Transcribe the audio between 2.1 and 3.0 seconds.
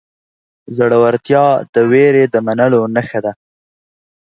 د منلو